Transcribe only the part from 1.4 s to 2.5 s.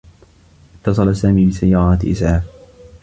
بسيّارة إسعاف.